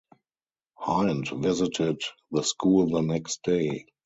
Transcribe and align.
Hind 0.79 1.27
visited 1.29 2.01
the 2.31 2.41
school 2.43 2.87
the 2.89 3.03
next 3.03 3.43
day. 3.43 3.85